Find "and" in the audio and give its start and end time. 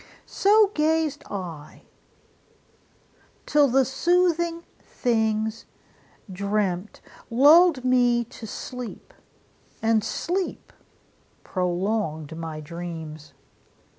9.79-10.03